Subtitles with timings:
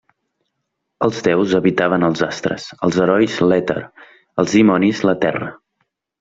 [1.07, 3.77] Els déus habitaven els astres, els herois l'èter,
[4.45, 5.53] els dimonis la terra.